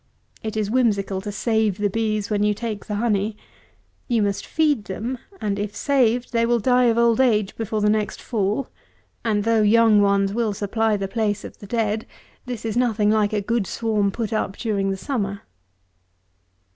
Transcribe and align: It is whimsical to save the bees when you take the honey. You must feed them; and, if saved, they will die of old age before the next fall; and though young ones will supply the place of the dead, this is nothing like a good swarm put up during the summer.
It 0.41 0.57
is 0.57 0.71
whimsical 0.71 1.21
to 1.21 1.31
save 1.31 1.77
the 1.77 1.87
bees 1.87 2.31
when 2.31 2.41
you 2.41 2.55
take 2.55 2.87
the 2.87 2.95
honey. 2.95 3.37
You 4.07 4.23
must 4.23 4.47
feed 4.47 4.85
them; 4.85 5.19
and, 5.39 5.59
if 5.59 5.75
saved, 5.75 6.31
they 6.33 6.43
will 6.43 6.57
die 6.57 6.85
of 6.85 6.97
old 6.97 7.21
age 7.21 7.55
before 7.55 7.81
the 7.81 7.89
next 7.91 8.19
fall; 8.19 8.69
and 9.23 9.43
though 9.43 9.61
young 9.61 10.01
ones 10.01 10.33
will 10.33 10.53
supply 10.53 10.97
the 10.97 11.07
place 11.07 11.43
of 11.43 11.59
the 11.59 11.67
dead, 11.67 12.07
this 12.47 12.65
is 12.65 12.75
nothing 12.75 13.11
like 13.11 13.31
a 13.31 13.41
good 13.41 13.67
swarm 13.67 14.09
put 14.09 14.33
up 14.33 14.57
during 14.57 14.89
the 14.89 14.97
summer. 14.97 15.41